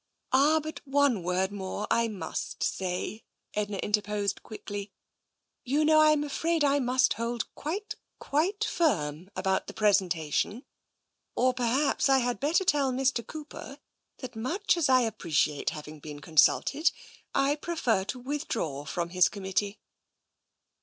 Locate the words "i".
1.91-2.07, 6.63-6.79, 12.09-12.17, 14.89-15.01, 17.35-17.55